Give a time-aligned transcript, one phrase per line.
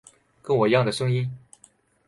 [0.41, 1.29] 跟我一样的声音